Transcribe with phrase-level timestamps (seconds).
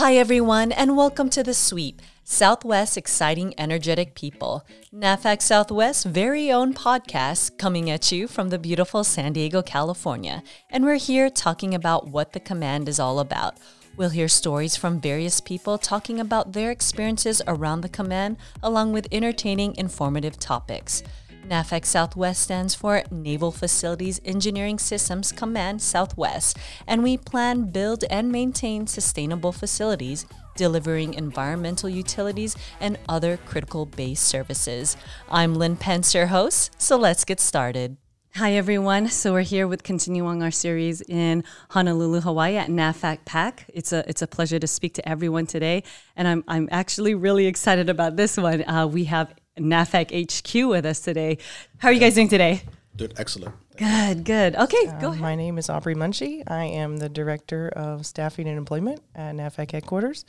[0.00, 6.72] Hi, everyone, and welcome to The Sweep, Southwest Exciting Energetic People, NAVFAC Southwest's very own
[6.72, 10.42] podcast coming at you from the beautiful San Diego, California.
[10.70, 13.58] And we're here talking about what the command is all about.
[13.98, 19.06] We'll hear stories from various people talking about their experiences around the command, along with
[19.12, 21.02] entertaining, informative topics.
[21.50, 26.56] NAVFAC Southwest stands for Naval Facilities Engineering Systems Command Southwest,
[26.86, 34.20] and we plan, build, and maintain sustainable facilities delivering environmental utilities and other critical base
[34.20, 34.96] services.
[35.28, 37.96] I'm Lynn Pence, your host, so let's get started.
[38.36, 39.08] Hi, everyone.
[39.08, 43.64] So we're here with continuing our series in Honolulu, Hawaii at NAVFAC PAC.
[43.74, 45.82] It's a, it's a pleasure to speak to everyone today.
[46.14, 48.62] And I'm, I'm actually really excited about this one.
[48.68, 51.38] Uh, we have NAVFAC HQ with us today.
[51.78, 52.62] How are you guys doing today?
[52.96, 53.54] Dude, excellent.
[53.76, 54.56] Good, good.
[54.56, 55.20] Okay, Uh, go ahead.
[55.20, 56.42] My name is Aubrey Munshi.
[56.46, 60.24] I am the Director of Staffing and Employment at NAVFAC headquarters.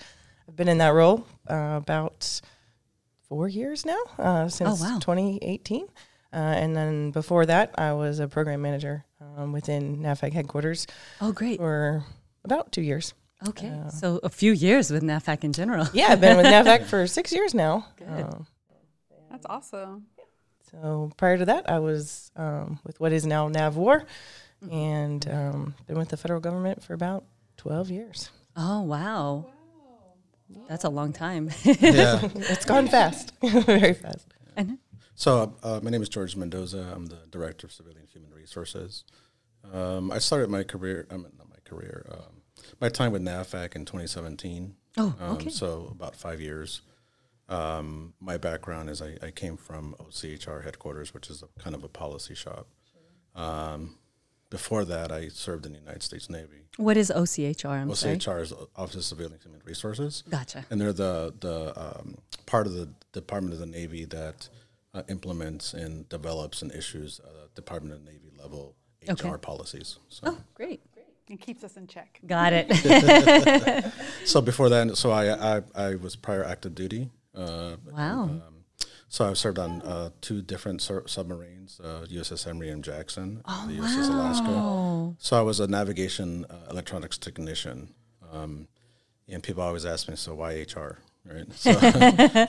[0.47, 2.41] I've been in that role uh, about
[3.27, 4.99] four years now, uh, since Oh, wow.
[4.99, 5.87] 2018.
[6.33, 9.03] Uh, and then before that, I was a program manager
[9.37, 10.87] um, within NAVFAC headquarters
[11.19, 11.57] Oh, great.
[11.57, 12.03] for
[12.45, 13.13] about two years.
[13.49, 15.87] Okay, so a few years with NAVFAC in general.
[15.93, 17.87] Yeah, I've been with NAVFAC for six years now.
[18.07, 18.35] Uh,
[19.41, 20.05] That's awesome.
[20.71, 24.05] so prior to that, I was um, with what is now NAVWAR
[24.71, 27.23] and um, been with the federal government for about
[27.57, 28.29] 12 years.
[28.55, 29.47] Oh, wow.
[30.49, 30.61] wow.
[30.69, 31.49] That's a long time.
[31.63, 32.21] Yeah.
[32.35, 34.27] It's gone fast, very fast.
[34.55, 34.77] And-
[35.15, 36.91] so uh, my name is George Mendoza.
[36.95, 39.03] I'm the director of civilian human resources.
[39.71, 41.05] Um, I started my career.
[41.11, 42.05] I mean, not my career.
[42.11, 42.41] Um,
[42.79, 44.75] my time with NAVFAC in 2017.
[44.97, 45.49] Oh, Um, okay.
[45.49, 46.81] So about five years.
[47.51, 51.83] Um, my background is I, I came from OCHR headquarters, which is a kind of
[51.83, 52.67] a policy shop.
[53.35, 53.97] Um,
[54.49, 56.65] before that, I served in the United States Navy.
[56.77, 57.65] what is OCHR?
[57.69, 58.17] I'm sorry.
[58.17, 60.23] OCHR is Office of Civilian Human Resources.
[60.29, 60.65] Gotcha.
[60.69, 64.49] and they're the the um, part of the Department of the Navy that
[64.93, 68.75] uh, implements and develops and issues uh, Department of Navy level
[69.07, 69.37] HR Okay.
[69.41, 69.97] policies.
[70.09, 70.81] So, Oh, great.
[71.29, 72.19] It keeps us in check.
[72.27, 72.67] Got it.
[74.25, 77.09] so before that, so I, I I was prior active duty.
[77.91, 78.23] Wow.
[78.23, 78.41] Um,
[79.09, 82.81] so I served on uh, two different sur- submarines, uh, USS Henry M.
[82.81, 85.15] Jackson, Oh, the USS Alaska.
[85.19, 87.89] So I was a navigation uh, electronics technician.
[88.31, 88.67] Um,
[89.27, 90.99] and people always ask me, so why HR?
[91.25, 91.45] Right.
[91.53, 91.71] So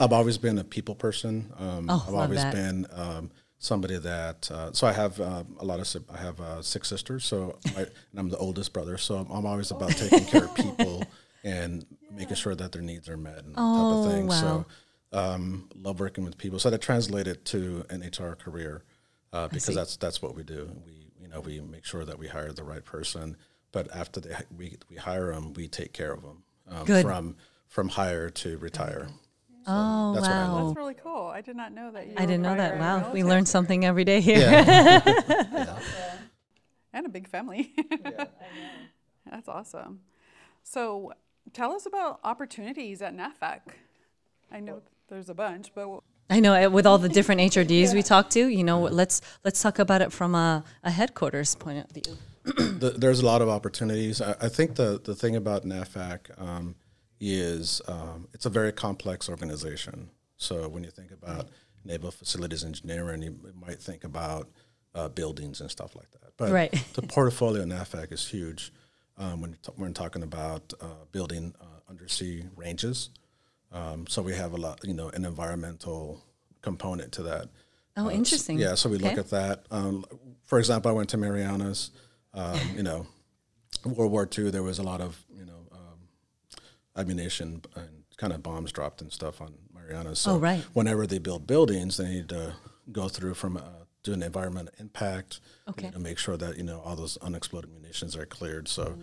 [0.01, 1.53] I've always been a people person.
[1.59, 2.55] Um, Oh, I've always that.
[2.55, 4.51] been um, somebody that.
[4.51, 6.05] Uh, so I have um, a lot of.
[6.13, 7.25] I have uh, six sisters.
[7.25, 8.97] So I, and I'm the oldest brother.
[8.99, 11.05] So I'm, I'm always about taking care of people
[11.45, 14.27] and making sure that their needs are met and Oh, type of thing.
[14.29, 14.41] wow.
[14.41, 14.67] So
[15.13, 16.59] um, love working with people.
[16.59, 18.85] So that translated to an HR career
[19.33, 20.71] uh, because that's that's what we do.
[20.85, 23.37] We you know we make sure that we hire the right person,
[23.73, 27.03] but after they we we hire them, we take care of them um, Good.
[27.05, 27.37] from
[27.69, 29.09] from hire to retire.
[29.67, 30.65] Oh, that's what I wow.
[30.65, 31.27] That's really cool.
[31.27, 32.77] I did not know that you I didn't know that.
[32.77, 33.13] prior Wow.
[33.13, 34.41] We learn something every day here.
[34.41, 35.79] Yeah.
[36.95, 37.73] And a big family.
[39.31, 40.01] That's awesome.
[40.63, 41.13] So
[41.55, 43.61] tell us about opportunities at NAVFAC.
[44.51, 46.01] I know there's a bunch, but
[46.31, 49.61] I know uh, with all the different HRDs we talk to, you know, let's let's
[49.61, 52.17] talk about it from a, a headquarters point of view.
[52.45, 54.21] the, there's a lot of opportunities.
[54.21, 56.75] I, I think the, the thing about NAVFAC um,
[57.21, 60.11] is um, it's a very complex organization.
[60.39, 61.51] So when you think about
[61.85, 64.49] naval facilities engineering, you might think about
[64.95, 66.33] uh, buildings and stuff like that.
[66.37, 66.73] But Right.
[66.95, 68.73] the portfolio NAVFAC is huge
[69.19, 73.11] um, when, t- when talking about uh, building uh, undersea ranges.
[73.73, 76.23] Um, so we have a lot, you know, an environmental
[76.61, 77.49] component to that.
[77.97, 78.59] Oh, Uh, interesting.
[78.59, 79.65] Yeah, so we look at that.
[79.71, 80.05] Um,
[80.45, 81.91] for example, I went to Marianas.
[82.35, 83.07] Um, you know,
[83.85, 85.99] World War II, there was a lot of you know um,
[86.97, 90.21] ammunition and kind of bombs dropped and stuff on Marianas.
[90.21, 90.63] So Oh, right.
[90.73, 92.55] whenever they build buildings, they need to
[92.91, 93.63] go through from uh,
[94.03, 95.41] doing environmental impact.
[95.69, 95.91] Okay.
[95.91, 98.69] To make sure that you know all those unexploded munitions are cleared.
[98.69, 98.99] So.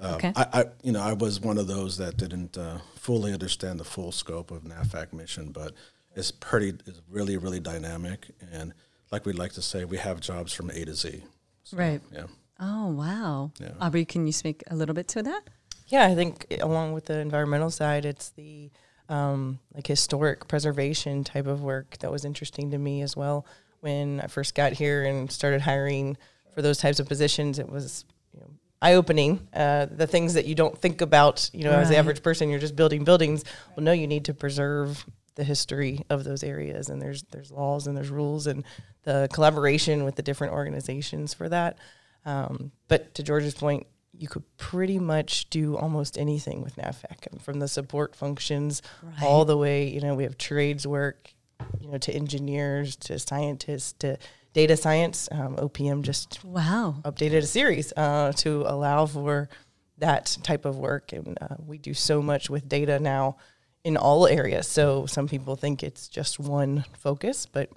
[0.00, 0.32] Um, Okay.
[0.36, 3.84] I, I, you know, I was one of those that didn't uh, fully understand the
[3.84, 5.72] full scope of NAVFAC mission, but
[6.14, 8.30] it's pretty, it's really, really dynamic.
[8.52, 8.74] And
[9.10, 11.22] like we'd like to say, we have jobs from A to Z.
[11.64, 12.00] So, Right.
[12.12, 12.26] Yeah.
[12.60, 13.52] Oh, wow.
[13.58, 13.72] Yeah.
[13.80, 15.42] Aubrey, can you speak a little bit to that?
[15.88, 18.70] Yeah, I think along with the environmental side, it's the
[19.08, 23.46] um, like historic preservation type of work that was interesting to me as well.
[23.80, 26.16] When I first got here and started hiring
[26.54, 28.50] for those types of positions, it was you know,
[28.82, 29.46] eye opening.
[29.52, 32.58] Uh, the things that you don't think about, you know, as the average person, you're
[32.60, 33.44] just building buildings.
[33.76, 35.04] Well, no, you need to preserve
[35.36, 38.62] the history of those areas, and there's there's laws and there's rules and
[39.02, 41.76] the collaboration with the different organizations for that.
[42.24, 43.86] Um, but to George's point,
[44.16, 49.22] you could pretty much do almost anything with NAVFAC, from the support functions Right.
[49.24, 49.88] all the way.
[49.88, 51.34] You know, we have trades work,
[51.80, 54.16] you know, to engineers, to scientists, to
[54.54, 55.28] data science.
[55.30, 56.96] Um, OPM just Wow.
[57.04, 59.50] updated a series uh, to allow for
[59.98, 61.12] that type of work.
[61.12, 63.36] And uh, we do so much with data now
[63.84, 64.66] in all areas.
[64.66, 67.68] So some people think it's just one focus, but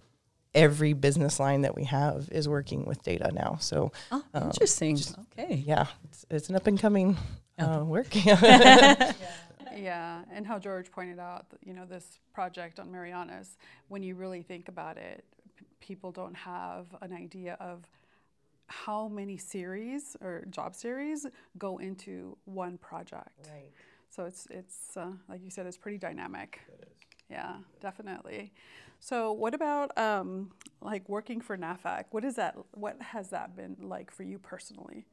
[0.53, 3.57] every business line that we have is working with data now.
[3.59, 4.97] So Oh, interesting.
[5.37, 5.55] okay.
[5.55, 7.17] yeah, it's, it's an up and coming
[7.59, 8.07] uh, work.
[9.75, 13.57] Yeah, and how George pointed out, you know, this project on Marianas,
[13.89, 15.36] when you really think about it, p-
[15.79, 17.87] people don't have an idea of
[18.67, 21.25] how many series or job series
[21.57, 23.49] go into one project.
[23.51, 23.71] Right.
[24.09, 26.61] So it's it's uh, like you said, it's pretty dynamic.
[26.67, 26.97] It is.
[27.29, 28.53] Yeah, definitely.
[28.99, 30.51] So what about um,
[30.81, 32.05] like working for NAVFAC?
[32.11, 32.55] What is that?
[32.73, 35.05] What has that been like for you personally?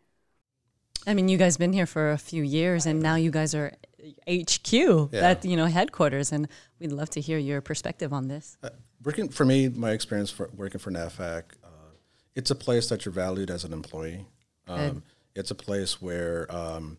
[1.07, 3.73] I mean, you guys been here for a few years, and now you guys are
[4.29, 6.49] HQ, that you know headquarters, and
[6.79, 8.57] we'd love to hear your perspective on this.
[8.63, 8.71] Uh,
[9.03, 11.69] working for me, my experience for working for NAVFAC, uh,
[12.35, 14.27] it's a place that you're valued as an employee.
[14.67, 15.03] Um,
[15.35, 16.97] it's a place where um,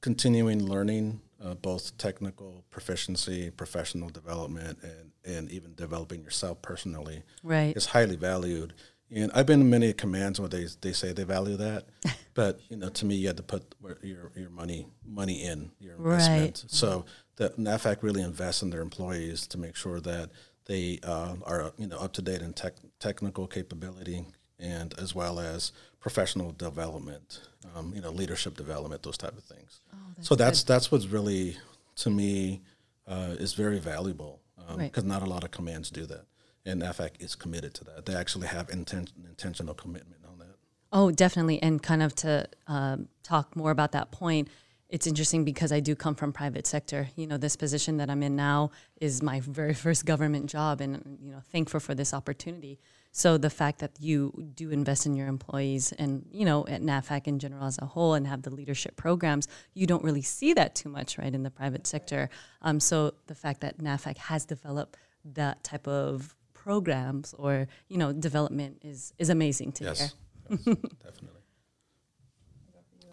[0.00, 7.76] continuing learning, uh, both technical proficiency, professional development, and, and even developing yourself personally, Right.
[7.76, 8.74] is highly valued.
[9.10, 11.84] And I've been in many commands where they, they say they value that,
[12.34, 15.94] but you know, to me, you had to put your your money money in your
[15.96, 16.64] investment.
[16.68, 17.04] So
[17.36, 20.30] the NAVFAC really invests in their employees to make sure that
[20.66, 24.24] they uh, are you know up to date in tech, technical capability
[24.58, 27.40] and as well as professional development,
[27.74, 29.80] um, you know, leadership development, those type of things.
[30.20, 31.56] so that's that's what's really
[31.96, 32.62] to me
[33.06, 34.90] uh, is very valuable Right.
[34.90, 36.24] because not a lot of commands do that,
[36.64, 38.06] and NAVFAC is committed to that.
[38.06, 40.56] They actually have inten- intentional commitment on that.
[40.92, 41.62] Oh, definitely.
[41.62, 44.48] And kind of to um, talk more about that point,
[44.88, 47.08] it's interesting because I do come from private sector.
[47.16, 48.70] You know, this position that I'm in now
[49.00, 52.78] is my very first government job, and you know, thankful for this opportunity.
[53.10, 57.26] So the fact that you do invest in your employees, and you know, at NAVFAC
[57.26, 60.74] in general as a whole, and have the leadership programs, you don't really see that
[60.74, 62.28] too much, right, in the private sector.
[62.62, 68.12] Um, so the fact that NAVFAC has developed that type of programs or you know
[68.12, 69.92] development is is amazing to hear.
[69.92, 70.14] Yes,
[70.48, 70.58] yes
[71.04, 71.42] definitely.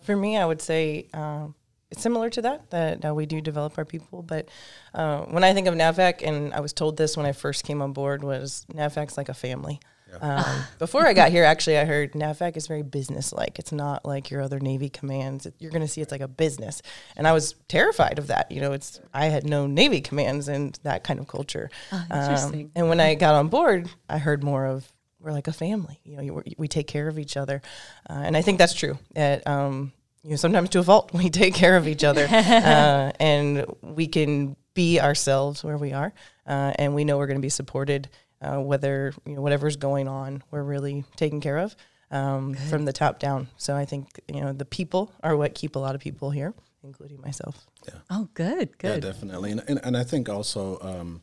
[0.01, 1.53] For me, I would say um,
[1.91, 4.23] it's similar to that, that uh, we do develop our people.
[4.23, 4.47] But
[4.93, 7.81] uh, when I think of NAVFAC, and I was told this when I first came
[7.81, 9.79] on board, was NAVFAC's like a family.
[10.19, 13.59] Um, before I got here, actually, I heard NAVFAC is very business-like.
[13.59, 15.45] It's not like your other Navy commands.
[15.45, 16.81] It- You're going to see it's like a business,
[17.15, 18.51] and I was terrified of that.
[18.51, 21.69] You know, it's I had no Navy commands and that kind of culture.
[21.91, 22.71] Um, interesting.
[22.75, 25.99] and when I got on board, I heard more of we're like a family.
[26.03, 27.61] You know, you, we take care of each other,
[28.09, 28.97] uh, and I think that's true.
[29.15, 29.91] At, um,
[30.23, 34.07] you know, sometimes to a fault, we take care of each other, uh, and we
[34.07, 36.11] can be ourselves where we are,
[36.47, 38.09] uh, and we know we're going to be supported,
[38.41, 41.75] uh, whether you know whatever's going on, we're really taken care of
[42.09, 43.47] um, from the top down.
[43.57, 46.53] So I think you know the people are what keep a lot of people here,
[46.83, 47.65] including myself.
[47.87, 47.95] Yeah.
[48.09, 49.03] Oh, good, good.
[49.03, 49.51] Yeah, definitely.
[49.51, 51.21] And, and, and I think also um,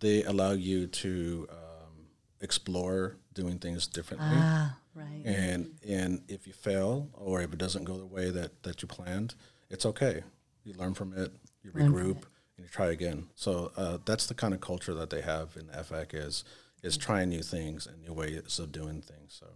[0.00, 2.06] they allow you to um,
[2.40, 4.28] explore doing things differently.
[4.30, 5.22] Ah, right.
[5.24, 8.88] And and if you fail or if it doesn't go the way that, that you
[8.88, 9.34] planned,
[9.70, 10.22] it's okay.
[10.64, 12.24] You learn from it, you regroup,
[12.56, 13.28] and you try again.
[13.34, 16.44] So uh, that's the kind of culture that they have in FAC is
[16.82, 19.38] is trying new things and new ways of doing things.
[19.40, 19.46] So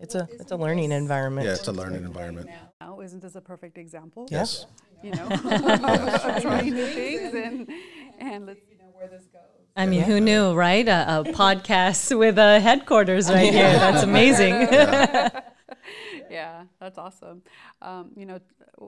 [0.00, 1.46] It's a it's a learning environment.
[1.46, 2.48] yeah, it's a learning environment.
[2.80, 4.26] Now, isn't this a perfect example?
[4.30, 4.66] Yes.
[5.02, 5.28] You know,
[6.40, 7.68] trying new things and
[8.18, 9.40] and let's you know where this goes.
[9.76, 10.86] I mean, who knew, right?
[10.88, 13.72] A, a podcast with a headquarters right here.
[13.72, 14.54] That's amazing.
[16.34, 17.42] Yeah, that's awesome.
[17.80, 18.40] Um, you know,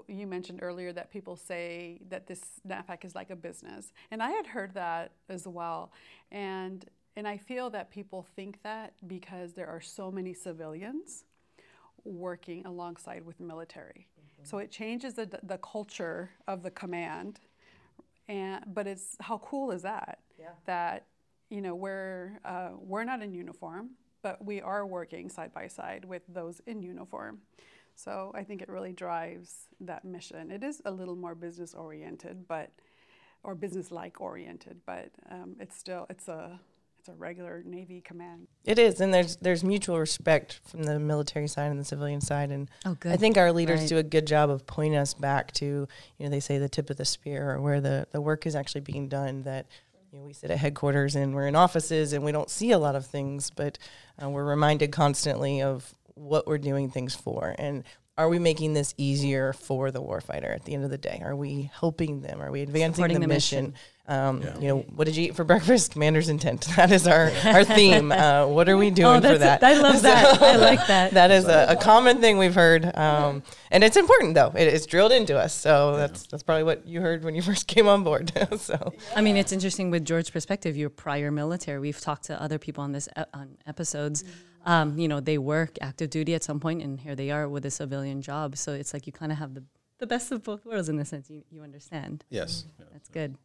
[0.08, 4.30] you mentioned earlier that people say that this NAVFAC is like a business, and I
[4.30, 5.92] had heard that as well.
[6.30, 6.84] And
[7.16, 11.24] and I feel that people think that because there are so many civilians
[12.04, 14.08] working alongside with military,
[14.42, 17.40] so it changes the the culture of the command.
[18.28, 20.18] And but it's how cool is that?
[20.38, 20.50] Yeah.
[20.66, 21.06] That
[21.48, 23.90] you know we're uh, we're not in uniform,
[24.26, 27.38] but we are working side by side with those in uniform.
[27.94, 30.50] So I think it really drives that mission.
[30.50, 32.72] It is a little more business oriented, but
[33.44, 36.58] or business like oriented, but um, it's still it's a
[36.98, 38.48] it's a regular Navy command.
[38.64, 42.50] It is, and there's there's mutual respect from the military side and the civilian side,
[42.50, 43.12] and Oh, good.
[43.12, 43.88] I think our leaders Right.
[43.88, 45.64] do a good job of pointing us back to,
[46.18, 48.56] you know, they say the tip of the spear, or where the the work is
[48.56, 49.44] actually being done.
[49.44, 49.66] That
[50.16, 52.78] you know, we sit at headquarters and we're in offices and we don't see a
[52.78, 53.78] lot of things, but
[54.22, 57.84] uh, we're reminded constantly of what we're doing things for, and
[58.16, 61.20] are we making this easier for the warfighter at the end of the day?
[61.22, 62.40] Are we helping them?
[62.40, 63.64] Are we advancing the, the mission?
[63.66, 63.74] mission.
[64.08, 64.58] Um, Yeah.
[64.60, 65.92] You know, what did you eat for breakfast?
[65.92, 66.66] Commander's intent.
[66.76, 68.12] That is our, our theme.
[68.12, 69.62] Uh, what are we doing for that?
[69.64, 70.40] I love that.
[70.42, 71.12] I like that.
[71.12, 74.52] that is a, a common thing we've heard, um, and it's important though.
[74.56, 77.66] It, it's drilled into us, so that's that's probably what you heard when you first
[77.66, 78.32] came on board.
[78.58, 80.76] so I mean, it's interesting with George's perspective.
[80.76, 81.78] You're prior military.
[81.80, 84.22] We've talked to other people on this e- on episodes.
[84.64, 87.64] Um, you know, they work active duty at some point, and here they are with
[87.66, 88.56] a civilian job.
[88.56, 89.64] So it's like you kind of have the
[89.98, 92.24] the best of both worlds in the sense you, you understand.
[92.28, 92.64] Yes.
[92.78, 92.84] Yeah.
[92.92, 93.36] That's good.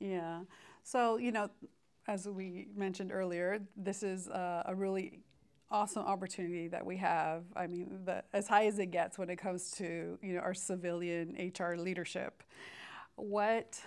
[0.00, 0.40] Yeah.
[0.82, 1.50] So, you know,
[2.06, 5.20] as we mentioned earlier, this is a, a really
[5.70, 7.44] awesome opportunity that we have.
[7.54, 10.54] I mean, the, as high as it gets when it comes to, you know, our
[10.54, 12.42] civilian HR leadership.
[13.16, 13.80] What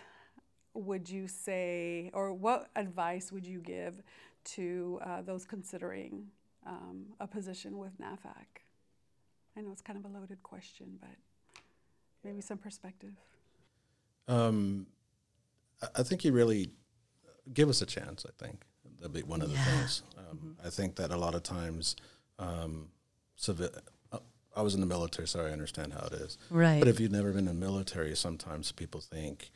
[0.74, 4.02] would you say, or what advice would you give
[4.44, 6.28] to uh, those considering
[6.66, 8.62] um, a position with NAVFAC?
[9.58, 11.10] I know it's kind of a loaded question, but
[12.24, 13.14] maybe some perspective.
[14.28, 14.86] Um,
[15.96, 16.70] I- think you really
[17.54, 18.26] give us a chance.
[18.26, 18.64] I think
[19.00, 19.66] that'd be one of the Yeah.
[19.80, 20.04] things.
[20.18, 21.96] Um, I think that a lot of times,
[22.40, 22.92] um,
[23.38, 23.76] civi-
[24.12, 24.20] uh,
[24.56, 26.38] I was in the military, so I understand how it is.
[26.50, 26.80] Right.
[26.80, 29.52] But if you've never been in the military, sometimes people think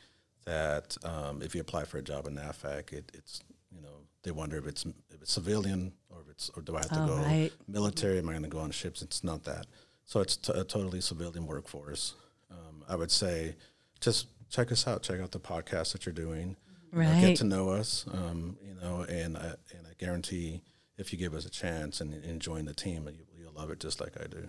[0.46, 3.42] that um, if you apply for a job in NAVFAC, it, it's
[3.72, 6.80] you know they wonder if it's if it's civilian or if it's or do I
[6.80, 7.52] have to Oh, go right.
[7.68, 8.18] military?
[8.20, 9.02] Am I going to go on ships?
[9.02, 9.68] It's not that.
[10.06, 12.14] So it's t- a totally civilian workforce.
[12.52, 13.56] Um, I would say
[14.02, 15.04] just check us out.
[15.04, 16.56] Check out the podcast that you're doing.
[16.94, 17.20] You know, Right.
[17.22, 18.06] get to know us.
[18.12, 20.62] Um, you know, and I, and I guarantee
[20.98, 23.80] if you give us a chance and, and join the team, you, you'll love it
[23.82, 24.48] just like I do.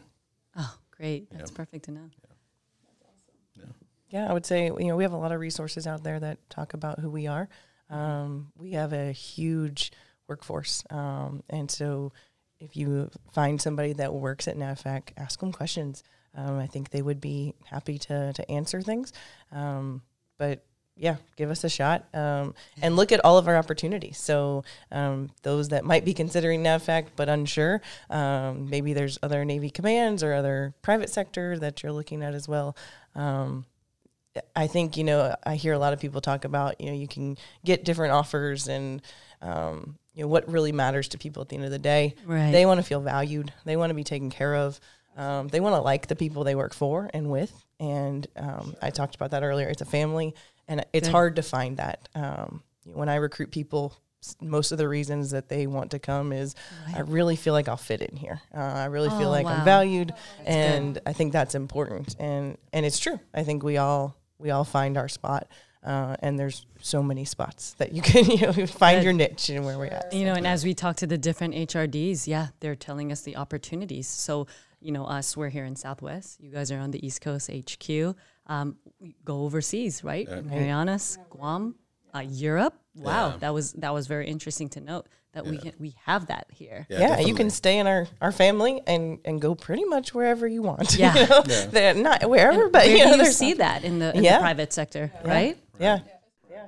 [0.57, 1.29] Oh, great.
[1.33, 1.57] That's Yeah.
[1.57, 2.11] perfect to know.
[4.09, 6.39] yeah, I would say you know we have a lot of resources out there that
[6.49, 7.49] talk about who we are.
[7.91, 9.93] Um, we have a huge
[10.29, 12.13] workforce, um, and so
[12.61, 16.03] if you find somebody that works at NAVFAC, ask them questions.
[16.37, 19.13] Um, I think they would be happy to to answer things.
[19.53, 20.03] Um,
[20.39, 20.65] but
[20.97, 24.17] yeah, give us a shot um, and look at all of our opportunities.
[24.17, 29.69] So um, those that might be considering NAVFAC but unsure, um, maybe there's other Navy
[29.69, 32.77] commands or other private sector that you're looking at as well.
[33.15, 33.67] Um,
[34.55, 37.09] I think you know I hear a lot of people talk about you know you
[37.09, 39.03] can get different offers and
[39.43, 42.15] um, you know what really matters to people at the end of the day.
[42.25, 42.53] Right.
[42.53, 43.53] They want to feel valued.
[43.65, 44.81] They want to be taken care of.
[45.17, 47.53] Um, they want to like the people they work for and with.
[47.81, 49.69] And um, I talked about that earlier.
[49.69, 50.35] It's a family,
[50.69, 51.13] and it's Good.
[51.13, 52.09] hard to find that.
[52.15, 53.97] Um, when I recruit people,
[54.41, 56.55] most of the reasons that they want to come is
[56.95, 58.41] I really feel like I'll fit in here.
[58.55, 59.59] Uh, I really Oh, feel like wow.
[59.59, 60.13] I'm valued,
[60.45, 62.17] and I think that's important.
[62.19, 63.21] And and it's true.
[63.35, 65.49] I think we all we all find our spot.
[65.85, 69.05] Uh, and there's so many spots that you can you know, find Good.
[69.05, 70.13] your niche and where we're at.
[70.13, 73.37] You know, and as we talk to the different HRDs, yeah, they're telling us the
[73.37, 74.09] opportunities.
[74.09, 74.49] So,
[74.81, 76.41] you know, us, we're here in Southwest.
[76.41, 78.17] You guys are on the East Coast HQ.
[78.47, 78.77] Um,
[79.25, 80.29] go overseas, right?
[80.45, 81.75] Marianas, Guam,
[82.15, 82.75] uh, Europe.
[82.95, 83.37] Wow, Yeah.
[83.39, 86.87] that was that was very interesting to note that we can, we have that here.
[86.89, 90.63] yeah, you can stay in our, our family and, and go pretty much wherever you
[90.63, 90.97] want.
[90.99, 91.15] Yeah.
[91.15, 91.43] you know?
[91.43, 94.25] They're not wherever, but Where you do know, you there's see that in the, in
[94.25, 94.37] Yeah.
[94.39, 95.59] the private sector, right?
[95.79, 95.99] yeah,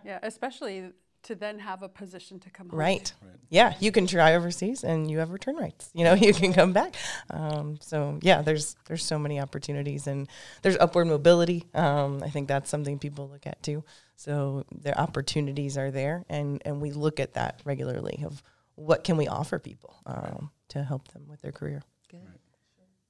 [0.04, 0.92] Yeah, especially
[1.24, 2.78] to then have a position to come home.
[2.78, 3.12] right.
[3.22, 3.34] right.
[3.50, 5.90] Yeah, you can try overseas and you have return rights.
[5.94, 6.94] You know, you can come back.
[7.30, 10.28] Um, so yeah, there's there's so many opportunities and
[10.62, 11.64] there's upward mobility.
[11.74, 13.84] Um, I think that's something people look at too.
[14.16, 18.42] So their opportunities are there, and and we look at that regularly of
[18.74, 21.82] what can we offer people um, to help them with their career.
[22.10, 22.20] Good.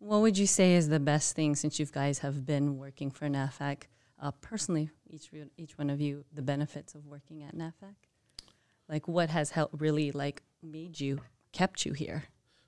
[0.01, 3.27] What would you say is the best thing since you guys have been working for
[3.27, 3.83] NAVFAC?
[4.21, 7.95] Uh, personally, each re- each one of you, the benefits of working at NAVFAC.
[8.89, 11.21] Like, what has helped really like made you
[11.53, 12.25] kept you here?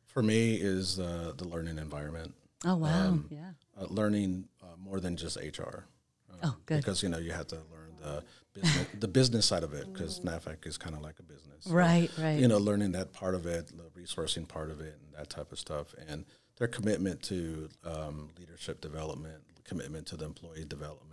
[0.07, 2.35] For me, is uh, the learning environment.
[2.65, 3.53] Oh wow, Um, yeah.
[3.81, 5.85] uh, learning uh, more than just HR.
[6.31, 6.79] Um, Oh, good.
[6.79, 8.23] Because you know you have to learn the
[8.55, 11.65] business, the business side of it because NAVFAC is kind of like a business.
[11.65, 12.39] So, Right, right.
[12.39, 15.53] You know, learning that part of it, the resourcing part of it, and that type
[15.53, 16.25] of stuff, and
[16.57, 21.10] their commitment to um, leadership development, commitment to the employee development.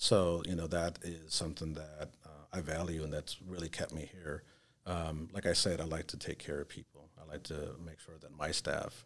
[0.00, 4.08] So you know that is something that uh, I value, and that's really kept me
[4.12, 4.44] here.
[4.86, 7.10] Um, like I said, I like to take care of people.
[7.20, 9.04] I like to make sure that my staff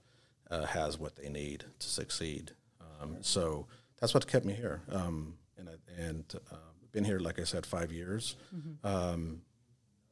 [0.50, 2.52] uh, has what they need to succeed.
[3.00, 3.66] Um, so
[3.98, 4.82] that's what kept me here.
[4.90, 6.56] Um, and I, and uh,
[6.92, 8.36] been here, like I said, five years.
[8.84, 9.40] Um,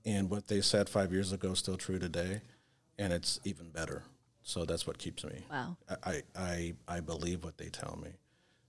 [0.07, 2.41] and what they said five years ago is still true today,
[2.99, 4.03] and it's even better.
[4.43, 5.45] So that's what keeps me.
[5.51, 5.77] Wow.
[6.03, 8.13] I, I, I believe what they tell me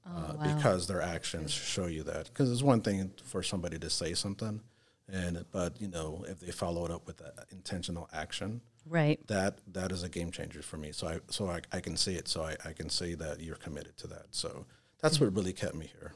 [0.05, 0.55] uh, wow.
[0.55, 2.25] because their actions show you that.
[2.25, 4.61] Because it's one thing for somebody to say something,
[5.07, 9.25] and but you know if they follow it up with that intentional action, Right.
[9.27, 10.91] that that is a game changer for me.
[10.91, 12.27] So I so I, I can see it.
[12.27, 14.27] So I, I can see that you're committed to that.
[14.31, 14.65] So
[15.01, 16.13] that's what really kept me here.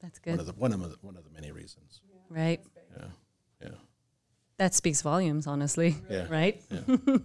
[0.00, 0.32] That's good.
[0.32, 2.00] One of the one of the one of the many reasons.
[2.28, 2.60] Right.
[2.96, 3.04] Yeah.
[3.62, 3.74] Yeah.
[4.58, 5.96] That speaks volumes, honestly.
[6.08, 6.26] Yeah.
[6.28, 6.60] Right?
[6.70, 6.96] Yeah.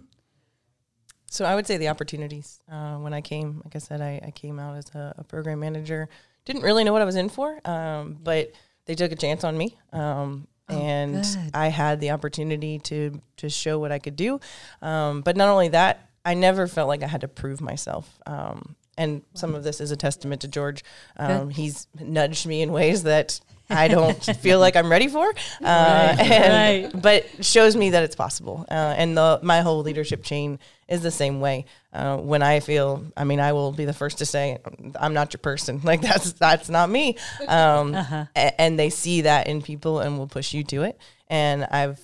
[1.28, 2.60] So I would say the opportunities.
[2.70, 5.60] Uh, when I came, like I said, I, I came out as a, a program
[5.60, 6.08] manager.
[6.44, 8.52] Didn't really know what I was in for, um, but
[8.86, 11.50] they took a chance on me, um, Oh, and good.
[11.54, 14.40] I had the opportunity to to show what I could do.
[14.82, 18.18] Um, but not only that, I never felt like I had to prove myself.
[18.26, 20.82] Um, and some of this is a testament to George.
[21.18, 23.38] Um, he's nudged me in ways that
[23.70, 25.32] I don't feel like I'm ready for, uh,
[25.62, 27.02] Right, and, right.
[27.02, 28.64] but shows me that it's possible.
[28.70, 30.58] Uh, and the my whole leadership chain
[30.88, 31.64] is the same way.
[31.92, 34.58] Uh, when I feel, I mean, I will be the first to say,
[35.00, 35.80] I'm not your person.
[35.84, 37.16] Like that's that's not me.
[37.48, 37.94] Um,
[38.36, 40.98] a- and they see that in people and will push you to it.
[41.28, 41.98] And I've,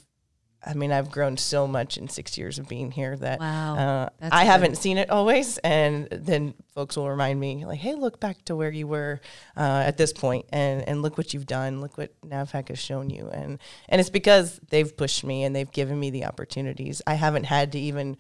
[0.65, 4.09] I mean, I've grown so much in six years of being here that Wow, uh,
[4.21, 4.47] I good.
[4.47, 5.59] haven't seen it always.
[5.59, 9.21] And then folks will remind me, like, hey, look back to where you were
[9.57, 11.81] uh, at this point and, and look what you've done.
[11.81, 13.29] Look what NAVFAC has shown you.
[13.33, 17.03] And, and it's because they've pushed me and they've given me the opportunities.
[17.09, 18.17] I haven't had to even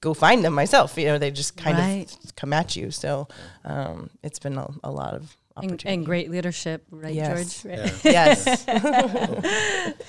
[0.00, 0.96] go find them myself.
[0.96, 2.16] You know, they just kind Right.
[2.24, 2.90] of come at you.
[2.90, 3.28] So
[3.64, 5.88] um, it's been a, a lot of And, opportunity.
[5.90, 7.62] and great leadership, right, Yes.
[7.62, 7.78] George?
[7.78, 8.04] Right.
[8.04, 8.36] Yeah.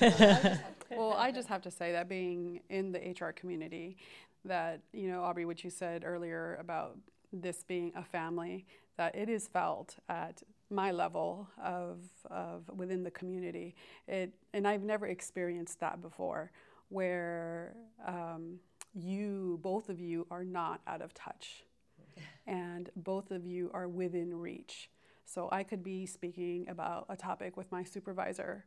[0.00, 0.58] Yes.
[0.96, 3.96] Well, I just have to say that being in the HR community,
[4.44, 6.96] that, you know, Aubrey, what you said earlier about
[7.32, 11.98] this being a family, that it is felt at my level of,
[12.30, 13.74] of within the community.
[14.06, 16.50] It, and I've never experienced that before,
[16.88, 17.74] where
[18.06, 18.58] um,
[18.94, 21.64] you, both of you, are not out of touch
[22.46, 24.90] and both of you are within reach.
[25.24, 28.66] So I could be speaking about a topic with my supervisor,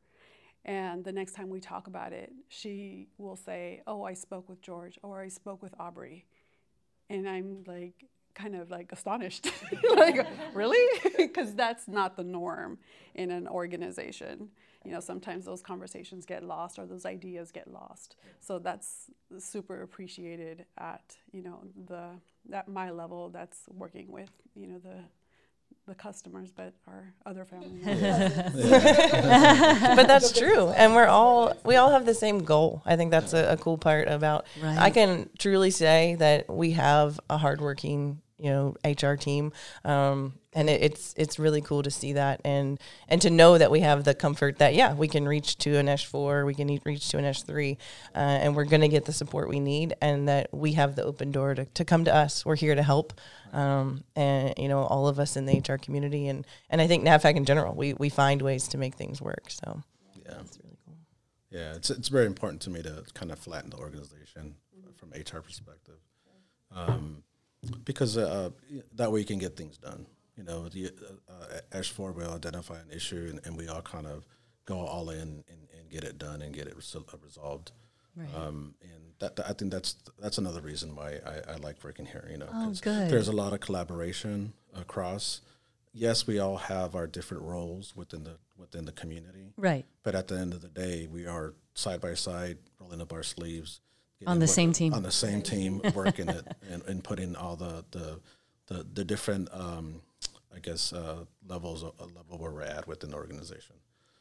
[0.67, 4.61] and the next time we talk about it, she will say, Oh, I spoke with
[4.61, 6.25] George, or I spoke with Aubrey.
[7.09, 8.05] And I'm like,
[8.35, 9.49] kind of like astonished.
[9.95, 10.99] like, really?
[11.17, 12.77] Because that's not the norm
[13.15, 14.49] in an organization.
[14.85, 18.15] You know, sometimes those conversations get lost or those ideas get lost.
[18.39, 22.11] So that's super appreciated at, you know, the
[22.53, 24.99] at my level that's working with, you know, the
[25.87, 28.33] the customers but our other family members.
[29.95, 32.81] but that's true and we're all we all have the same goal.
[32.85, 37.19] I think that's a, a cool part about i can truly say that we have
[37.29, 39.51] a hardworking you know hr team.
[39.83, 43.69] Um, and it, it's it's really cool to see that and and to know that
[43.69, 47.09] we have the comfort that yeah we can reach to an s4 we can reach
[47.09, 47.77] to an s3
[48.15, 51.03] uh, and we're going to get the support we need and that we have the
[51.03, 52.45] open door to, to come to us.
[52.45, 53.13] We're here to help
[53.53, 57.03] um, and you know all of us in the hr community and and i think
[57.03, 59.83] navfac in general we, we find ways to make things work so.
[60.25, 60.39] Yeah.
[60.41, 60.97] it's really cool.
[61.49, 64.55] Yeah, it's it's very important to me to kind of flatten the organization
[64.97, 65.99] from HR perspective,
[66.75, 67.23] um,
[67.83, 68.49] because uh,
[68.95, 70.05] that way you can get things done.
[70.35, 70.91] You know, the
[71.29, 74.25] uh, Ash four will identify an issue and, and we all kind of
[74.65, 75.43] go all in and,
[75.79, 77.71] and get it done and get it uh, resolved.
[78.15, 78.27] Right.
[78.35, 82.27] Um, and that, I think that's that's another reason why I, I like working here.
[82.31, 83.09] You know, Oh, good.
[83.09, 85.41] there's a lot of collaboration across.
[85.93, 89.53] Yes, we all have our different roles within the within the community.
[89.57, 89.85] Right.
[90.03, 93.23] But at the end of the day, we are side by side, rolling up our
[93.23, 93.81] sleeves.
[94.25, 94.93] On getting the what- same team.
[94.93, 98.19] On the same team, working it and, and putting all the the
[98.67, 100.01] the, the different, um,
[100.53, 103.75] I guess, uh, levels of, uh, level where we're at within the organization.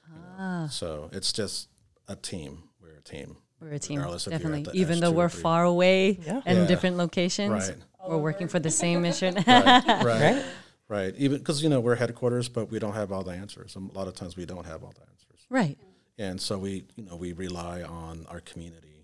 [0.09, 0.25] you know.
[0.39, 0.69] Ah.
[0.71, 1.69] So it's just
[2.07, 2.63] a team.
[2.81, 3.39] We're a team.
[3.61, 4.63] We're a team, regardless if definitely.
[4.63, 6.43] the Even S2 though we're far away Yeah.
[6.47, 6.67] in Yeah.
[6.67, 7.77] different locations, Right.
[8.07, 9.35] we're working for the same mission.
[9.35, 10.45] right, right, Right.
[10.89, 11.15] right.
[11.17, 13.75] Even because you know we're headquarters, but we don't have all the answers.
[13.75, 15.47] A lot of times we don't have all the answers.
[15.49, 15.77] right.
[16.19, 18.96] and so we you know we rely on our community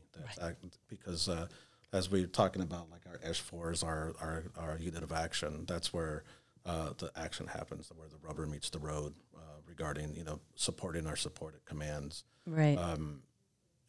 [0.43, 1.47] act, because uh,
[1.93, 6.25] as we're talking about like our S4s our, our our unit of action that's where
[6.65, 11.07] uh, the action happens where the rubber meets the road uh, regarding you know supporting
[11.07, 12.77] our supported commands Right.
[12.79, 13.23] um,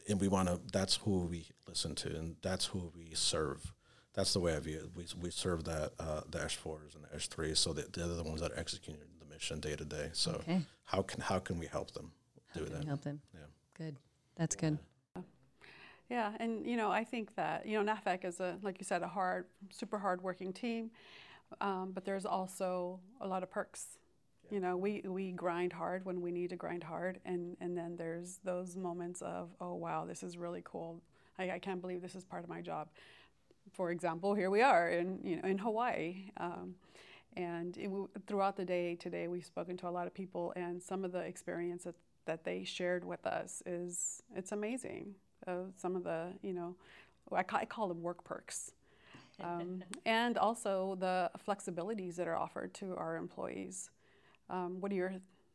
[0.09, 3.73] and we want to that's who we listen to and that's who we serve
[4.13, 4.89] that's the way I view it.
[4.95, 8.41] We, we serve that uh, the S4s and the S3s, so that they're the ones
[8.41, 10.11] that are executing the mission day to day.
[10.13, 10.61] So Okay.
[10.83, 12.11] how can how can we help them
[12.53, 12.85] do Can we that?
[12.85, 13.21] help them?
[13.33, 13.39] Yeah.
[13.75, 13.95] Good.
[14.35, 14.73] That's good.
[14.73, 14.77] Yeah,
[16.39, 19.07] and you know, I think that you know NAVFAC is a like you said a
[19.07, 20.91] hard, super hard working team,
[21.61, 23.97] um, but there's also a lot of perks.
[24.51, 27.95] You know, we we grind hard when we need to grind hard, and and then
[27.95, 31.01] there's those moments of oh wow, this is really cool.
[31.39, 32.89] I, I can't believe this is part of my job.
[33.71, 36.29] For example, here we are in you know in Hawaii.
[36.37, 36.75] Um,
[37.35, 37.89] and it,
[38.27, 41.19] throughout the day today, we've spoken to a lot of people, and some of the
[41.21, 41.95] experience that,
[42.25, 45.15] that they shared with us is it's amazing.
[45.47, 46.75] Uh, some of the you know
[47.31, 48.71] I ca- I call them work perks.
[49.43, 53.89] Um, and also the flexibilities that are offered to our employees.
[54.49, 55.13] Um, what are your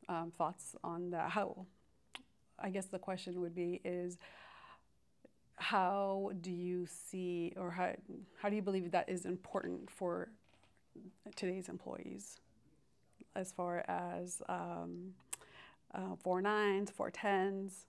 [0.08, 1.30] um, thoughts on that?
[1.30, 1.64] How,
[2.58, 4.18] I guess the question would be is
[5.54, 7.92] how do you see or how,
[8.42, 10.28] how do you believe that is important for
[11.36, 12.40] today's employees
[13.36, 15.14] as far as um,
[15.94, 17.86] uh, four nines, four tens?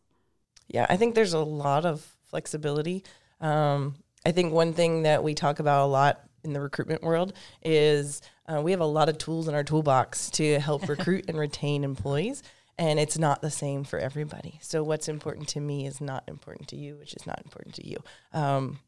[0.70, 3.04] Yeah, I think there's a lot of flexibility.
[3.42, 7.34] Um, I think one thing that we talk about a lot in the recruitment world
[7.62, 11.38] is uh, we have a lot of tools in our toolbox to help recruit and
[11.38, 12.44] retain employees
[12.80, 14.58] and it's not the same for everybody.
[14.62, 17.86] So what's important to me is not important to you, which is not important to
[17.86, 17.98] you.
[18.34, 18.80] Um,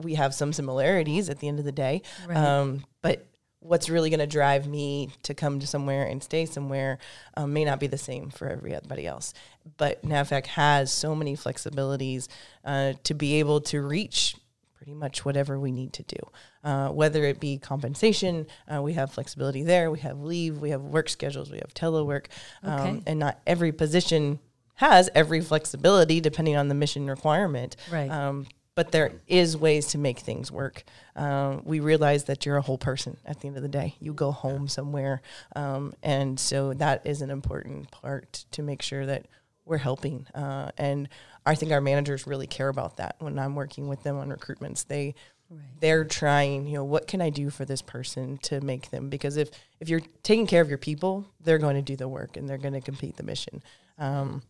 [0.00, 2.36] we have some similarities at the end of the day, right.
[2.36, 3.24] um, but
[3.60, 6.98] what's really going to drive me to come to somewhere and stay somewhere
[7.36, 9.34] um, may not be the same for everybody else.
[9.76, 12.28] But NAVFAC has so many flexibilities
[12.64, 14.36] uh, to be able to reach
[14.76, 16.18] pretty much whatever we need to do.
[16.62, 19.90] Uh, whether it be compensation, uh, we have flexibility there.
[19.90, 22.26] We have leave, we have work schedules, we have telework,
[22.62, 23.02] um, okay.
[23.06, 24.38] and not every position
[24.76, 27.76] has every flexibility depending on the mission requirement.
[27.90, 28.10] Right.
[28.10, 30.84] Um, but there is ways to make things work.
[31.16, 33.96] Um, we realize that you're a whole person at the end of the day.
[33.98, 35.22] You go home somewhere,
[35.56, 39.26] um, and so that is an important part to make sure that
[39.64, 40.26] we're helping.
[40.34, 41.08] Uh, and
[41.44, 44.86] I think our managers really care about that when I'm working with them on recruitments.
[44.86, 45.14] They
[45.50, 45.60] right.
[45.80, 49.38] they're trying, you know, what can I do for this person to make them because
[49.38, 52.48] if if you're taking care of your people, they're going to do the work and
[52.48, 53.62] they're going to complete the mission.
[53.98, 54.42] Um,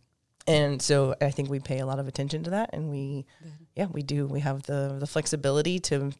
[0.46, 3.52] and so I think we pay a lot of attention to that, and we, Good.
[3.74, 4.26] yeah, we do.
[4.26, 6.12] We have the the flexibility to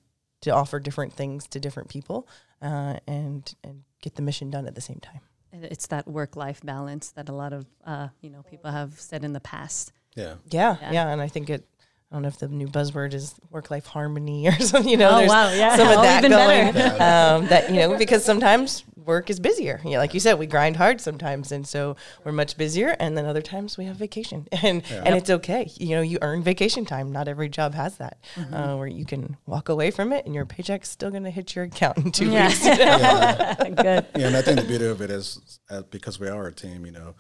[0.43, 2.29] to offer different things to different people,
[2.63, 5.21] uh, and and get the mission done at the same time
[5.63, 9.25] it's that work life balance that a lot of uh, you know people have said
[9.25, 9.93] in the past.
[10.15, 10.35] Yeah.
[10.51, 10.77] yeah.
[10.81, 11.67] yeah, yeah, and I think it.
[12.11, 14.91] I don't know if the new buzzword is work life harmony or something.
[14.91, 16.77] You know, oh wow, yeah, some of oh, that going.
[17.01, 19.81] Um, that you know, because sometimes work is busier.
[19.85, 22.97] You know, like you said, we grind hard sometimes, and so we're much busier.
[23.01, 24.99] And then other times we have vacation, and yeah.
[24.99, 25.19] and yep.
[25.19, 25.71] it's okay.
[25.77, 27.11] You know, you earn vacation time.
[27.11, 28.55] Not every job has that, mm-hmm.
[28.55, 31.57] uh, where you can walk away from it, and your paycheck's still going to hit
[31.57, 32.49] your account in two yeah.
[32.49, 32.65] weeks.
[32.67, 33.55] yeah.
[33.57, 34.07] Good.
[34.17, 36.85] Yeah, and I think the beauty of it is uh, because we are a team.
[36.85, 37.15] You know,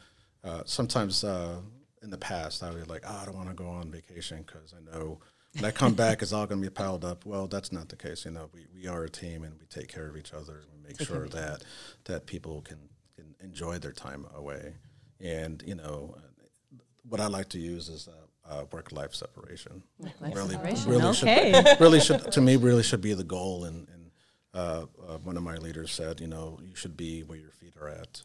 [0.44, 1.56] uh, sometimes uh,
[2.06, 4.72] in the past I was like, oh, I don't want to go on vacation because
[4.72, 5.18] I know
[5.52, 7.24] when I come back, it's all going to be piled up.
[7.24, 8.24] Well, that's not the case.
[8.24, 10.66] You know, we, we are a team and we take care of each other and
[10.72, 11.64] we make take sure that
[12.04, 12.78] that people can,
[13.16, 14.74] can enjoy their time away.
[15.20, 16.16] And you know,
[17.08, 18.08] what I like to use is
[18.48, 19.82] uh, work life separation.
[19.98, 20.90] Work-life really, separation.
[20.90, 21.52] really okay.
[21.52, 23.64] should really should to me really should be the goal.
[23.64, 24.10] And, and
[24.54, 27.74] uh, uh, one of my leaders said, you know, you should be where your feet
[27.80, 28.22] are at.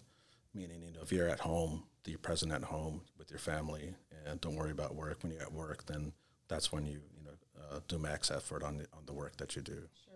[0.53, 4.41] Meaning, you know, if you're at home, you're present at home with your family, and
[4.41, 5.23] don't worry about work.
[5.23, 6.13] When you're at work, then
[6.47, 7.31] that's when you you
[7.71, 9.73] uh, do max effort on the on the work that you do.
[9.73, 10.13] Sure.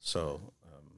[0.00, 0.90] So um,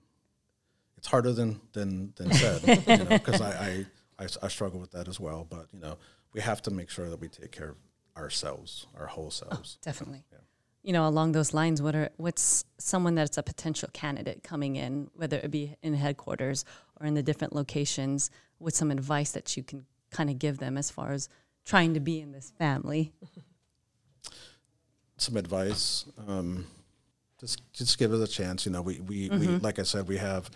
[0.96, 3.86] it's harder than than than said, because you know, I,
[4.18, 5.46] I, I I struggle with that as well.
[5.48, 5.98] But you know,
[6.32, 7.76] we have to make sure that we take care of
[8.16, 9.78] ourselves, our whole oh, selves.
[9.80, 10.24] Oh, definitely.
[10.30, 10.38] Yeah.
[10.82, 15.10] You know, along those lines, what are what's someone that's a potential candidate coming in,
[15.14, 16.64] whether it be in headquarters
[16.98, 20.76] or in the different locations, with some advice that you can kind of give them
[20.76, 21.28] as far as
[21.64, 23.12] trying to be in this family?
[25.16, 26.06] some advice.
[26.26, 26.66] Um,
[27.38, 28.66] just just give it a chance.
[28.66, 29.38] You know, we we, mm-hmm.
[29.38, 30.50] we like I said, we have,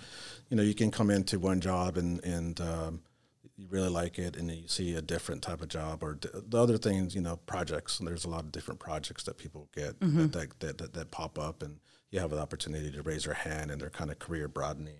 [0.50, 3.00] you know, you can come into one job and and um,
[3.56, 6.60] you really like it, and you see a different type of job or d- the
[6.60, 7.14] other things.
[7.14, 7.98] You know, projects.
[7.98, 10.26] And there's a lot of different projects that people get mm-hmm.
[10.28, 11.78] that, that, that, that pop up, and
[12.10, 14.96] you have an opportunity to raise your hand, and they're kind of career broadening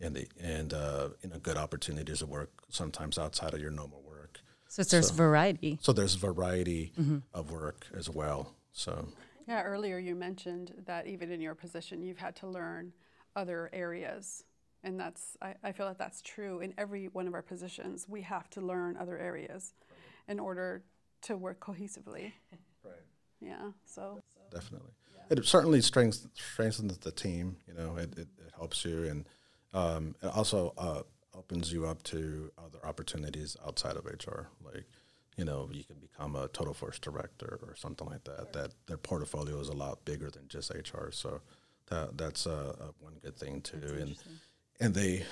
[0.00, 3.70] and and the, and uh, you know good opportunities to work sometimes outside of your
[3.70, 4.40] normal work.
[4.68, 5.78] So there's so, variety.
[5.80, 7.18] So there's variety mm-hmm.
[7.32, 8.54] of work as well.
[8.72, 9.08] So.
[9.46, 12.92] Yeah, earlier you mentioned that even in your position, you've had to learn
[13.34, 14.44] other areas.
[14.84, 18.06] And that's, I, I feel that that's true in every one of our positions.
[18.06, 19.72] We have to learn other areas
[20.28, 20.82] in order
[21.22, 22.32] to work cohesively.
[22.84, 22.94] Right.
[23.40, 24.20] Yeah, so.
[24.52, 24.90] Definitely.
[25.14, 25.38] Yeah.
[25.38, 29.04] It certainly strengthens, strengthens the team, you know, it, it, it helps you.
[29.04, 29.26] And
[29.72, 31.02] um, it also uh,
[31.34, 34.48] opens you up to other opportunities outside of HR.
[34.64, 34.84] Like,
[35.36, 38.52] you know, you can become a total force director or something like that.
[38.52, 41.10] That their portfolio is a lot bigger than just HR.
[41.10, 41.40] So
[41.90, 43.96] that that's uh, one good thing too.
[44.00, 44.16] And
[44.80, 45.24] and they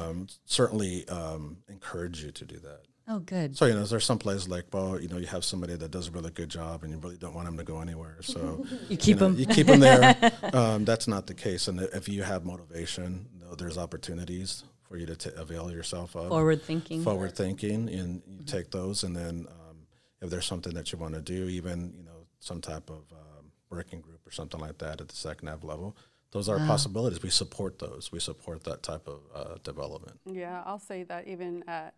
[0.00, 2.82] um, certainly um, encourage you to do that.
[3.08, 3.56] Oh, good.
[3.56, 6.08] So you know, there's some places like, well, you know, you have somebody that does
[6.08, 8.18] a really good job, and you really don't want them to go anywhere.
[8.22, 9.38] So you keep you know, them.
[9.38, 10.32] You keep them there.
[10.52, 11.66] um, that's not the case.
[11.66, 13.28] And if you have motivation,
[13.58, 16.28] there's opportunities for you to t- avail yourself of.
[16.28, 17.02] Forward thinking.
[17.02, 18.44] Forward thinking, and you mm-hmm.
[18.44, 19.76] take those, and then um,
[20.20, 23.52] if there's something that you want to do, even you know some type of um,
[23.70, 25.96] working group or something like that at the SECNAV level.
[26.32, 27.22] Those are possibilities.
[27.22, 28.10] We support those.
[28.10, 30.18] We support that type of uh, development.
[30.24, 31.94] Yeah, I'll say that even at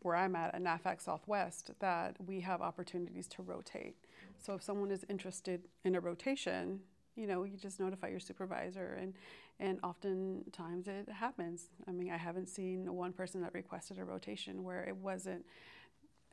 [0.00, 3.96] where I'm at at NAVFAC Southwest, that we have opportunities to rotate.
[4.38, 6.80] So if someone is interested in a rotation,
[7.16, 9.14] you know, you just notify your supervisor, and
[9.60, 11.68] and oftentimes it happens.
[11.86, 15.44] I mean, I haven't seen one person that requested a rotation where it wasn't,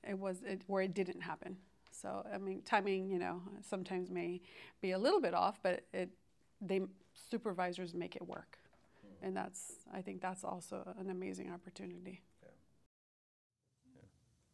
[0.08, 1.58] it was it, where it didn't happen.
[1.92, 4.42] So I mean, timing, you know, sometimes may
[4.82, 6.10] be a little bit off, but it
[6.62, 6.82] they
[7.30, 8.58] supervisors make it work,
[9.22, 12.22] and that's I think that's also an amazing opportunity.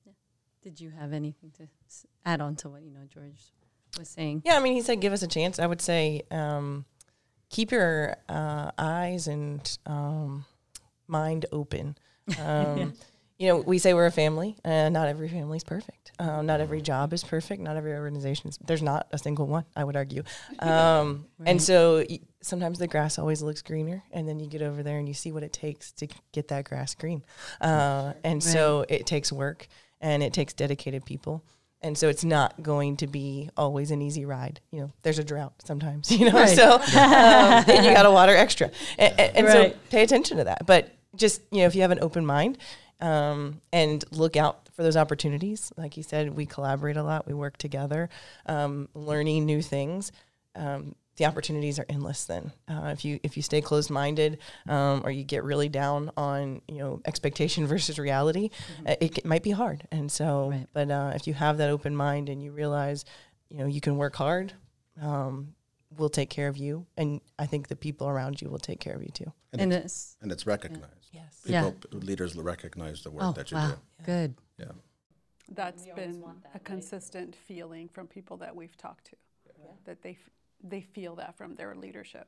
[0.05, 0.13] Yeah.
[0.61, 1.67] Did you have anything to
[2.25, 3.51] add on to what you know George
[3.99, 4.41] was saying?
[4.45, 5.59] Yeah, I mean, he said give us a chance.
[5.59, 6.85] I would say um,
[7.53, 10.45] keep your uh, eyes and um,
[11.07, 11.95] mind open.
[12.39, 12.93] Um,
[13.39, 16.11] You know, we say we're a family, and not every family is perfect.
[16.19, 17.61] Um, not every job is perfect.
[17.61, 18.59] Not every organization is.
[18.63, 20.21] There's not a single one, I would argue.
[20.59, 24.83] Um, And so y- sometimes the grass always looks greener, and then you get over
[24.83, 27.25] there and you see what it takes to get that grass green.
[27.59, 29.67] Uh, and so it takes work,
[29.99, 31.43] and it takes dedicated people.
[31.83, 34.61] And so it's not going to be always an easy ride.
[34.71, 36.55] You know, there's a drought sometimes, you know, Right.
[36.55, 36.83] so um,
[37.67, 38.71] and you got to water extra.
[38.97, 39.73] And, and, and Right.
[39.73, 40.65] so pay attention to that.
[40.65, 42.57] But just, you know, if you have an open mind
[43.01, 47.33] um, and look out for those opportunities, like you said, we collaborate a lot, we
[47.33, 48.09] work together,
[48.45, 50.11] um, learning new things.
[50.55, 52.25] Um, the opportunities are endless.
[52.25, 56.11] Then, uh, if you if you stay closed minded, um, or you get really down
[56.17, 58.49] on you know expectation versus reality,
[58.85, 59.87] uh, it, c- might be hard.
[59.91, 60.67] And so, Right.
[60.73, 63.05] but uh, if you have that open mind and you realize,
[63.49, 64.53] you know, you can work hard,
[65.01, 65.53] um,
[65.97, 68.95] we'll take care of you, and I think the people around you will take care
[68.95, 69.31] of you too.
[69.51, 71.09] And, And it's, it's and it's recognized.
[71.11, 71.41] Yes.
[71.45, 71.69] Yeah.
[71.69, 74.03] People, leaders recognize the work oh that you wow, do.
[74.03, 74.35] good.
[74.57, 74.65] Yeah.
[75.51, 76.63] That's We always been that, a right?
[76.63, 79.15] consistent feeling from people that we've talked to,
[79.85, 80.29] that they f-
[80.63, 82.27] they feel that from their leadership.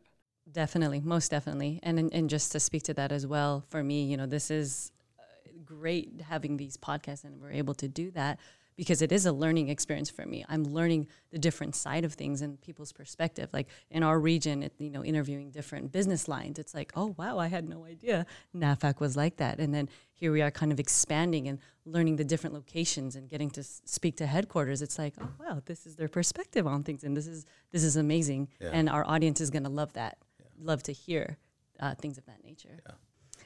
[0.52, 1.80] Definitely, most definitely.
[1.82, 4.92] And, and just to speak to that as well, for me, you know, this is
[5.18, 5.24] uh,
[5.64, 8.40] great having these podcasts and we're able to do that
[8.76, 10.44] because it is a learning experience for me.
[10.50, 13.50] I'm learning the different side of things and people's perspective.
[13.54, 17.38] Like in our region, it, you know, interviewing different business lines, it's like, oh wow,
[17.40, 19.60] I had no idea NAVFAC was like that.
[19.60, 23.50] And then here we are, kind of expanding and learning the different locations and getting
[23.52, 24.82] to speak to headquarters.
[24.82, 27.96] It's like, oh wow, this is their perspective on things, and this is this is
[27.96, 28.48] amazing.
[28.60, 28.70] Yeah.
[28.74, 30.18] And our audience is gonna love that,
[30.60, 31.38] love to hear
[31.80, 32.80] uh, things of that nature.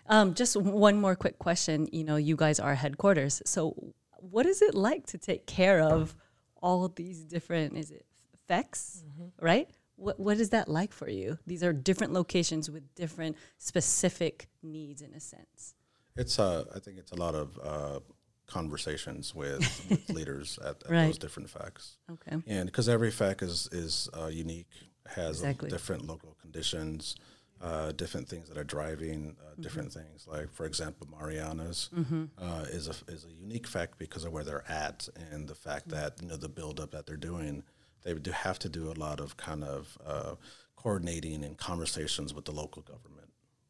[0.07, 1.87] Um, just one more quick question.
[1.91, 3.41] You know, you guys are headquarters.
[3.45, 6.15] So, what is it like to take care of
[6.61, 7.77] all of these different?
[7.77, 8.05] Is it
[8.49, 9.03] FECs,
[9.41, 9.69] right?
[9.95, 11.37] What What is that like for you?
[11.47, 15.73] These are different locations with different specific needs, in a sense.
[16.15, 17.99] It's uh, I think it's a lot of uh,
[18.47, 21.05] conversations with, with leaders at, at Right.
[21.07, 22.37] those different facts, Okay.
[22.47, 24.67] and because every fact is is uh, unique,
[25.15, 25.69] has Exactly.
[25.69, 27.15] different local conditions,
[27.61, 29.61] uh, different things that are driving uh, Mm-hmm.
[29.61, 30.25] different things.
[30.27, 31.89] Like for example, Mariana's
[32.37, 35.89] uh, is a is a unique fact because of where they're at and the fact
[35.89, 35.99] Mm-hmm.
[36.01, 37.63] that you know the buildup that they're doing.
[38.03, 40.35] They do have to do a lot of kind of uh,
[40.77, 43.27] coordinating and conversations with the local government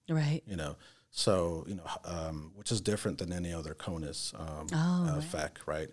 [0.07, 0.43] Right.
[0.45, 0.75] you know
[1.09, 5.59] so you know um, which is different than any other conus um, Oh, uh, FAC,
[5.65, 5.89] right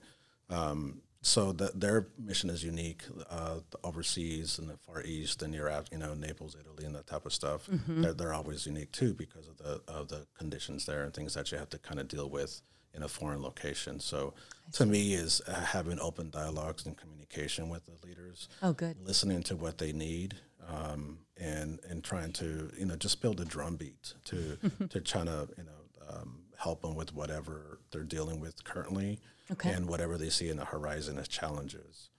[0.51, 1.01] um,
[1.35, 5.69] so that their mission is unique uh, the overseas in the far east and you're
[5.69, 7.61] at you know naples italy and that type of stuff.
[7.89, 11.51] They're, they're always unique too because of the of the conditions there and things that
[11.51, 12.53] you have to kind of deal with
[12.95, 14.01] in a foreign location.
[14.01, 14.33] So
[14.73, 18.97] to me is uh, having open dialogues and communication with the leaders Oh, good.
[19.05, 20.37] listening to what they need
[20.69, 24.39] um, and and trying to you know just build a drumbeat to
[24.91, 29.19] to try to you know um, help them with whatever they're dealing with currently
[29.51, 29.71] Okay.
[29.71, 32.11] and whatever they see in the horizon as challenges.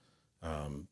[0.42, 0.88] Um,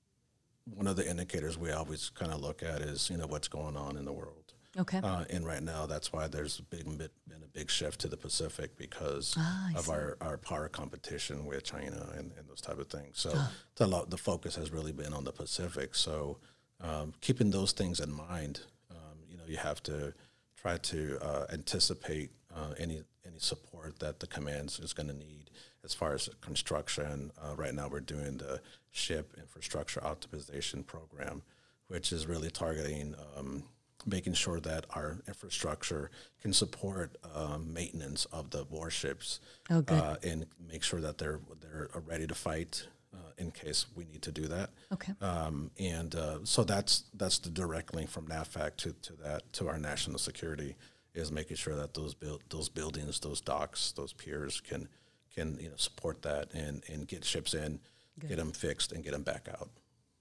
[0.64, 3.76] one of the indicators we always kind of look at is you know what's going
[3.76, 4.52] on in the world.
[4.78, 4.98] Okay.
[5.02, 8.16] Uh, and right now, that's why there's big, bit, been a big shift to the
[8.18, 9.92] Pacific because Ah, of see.
[9.92, 13.18] our, our power competition with China and, and those type of things.
[13.18, 13.52] So Ah.
[13.76, 15.94] the, lo- the focus has really been on the Pacific.
[15.94, 16.40] So
[16.82, 20.12] um, keeping those things in mind, um, you know, you have to
[20.56, 25.50] try to uh, anticipate uh, any any support that the commands is going to need
[25.84, 27.30] as far as construction.
[27.42, 28.60] Uh, right now, we're doing the
[28.90, 31.42] ship infrastructure optimization program,
[31.88, 33.64] which is really targeting um,
[34.06, 36.10] making sure that our infrastructure
[36.40, 41.88] can support um, maintenance of the warships Oh, uh, and make sure that they're they're
[41.94, 44.70] uh, ready to fight uh, in case we need to do that.
[44.92, 45.12] Okay.
[45.20, 49.68] Um, and uh, so that's that's the direct link from NAVFAC to, to that to
[49.68, 50.76] our national security
[51.16, 54.88] is making sure that those build those buildings, those docks, those piers can
[55.34, 57.80] can you know support that and and get ships in,
[58.28, 59.68] get them fixed, and get them back out.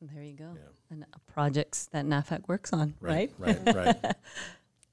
[0.01, 0.51] There you go.
[0.55, 0.61] Yeah.
[0.91, 3.31] And uh, projects that NAVFAC works on, right?
[3.39, 3.97] Right, right.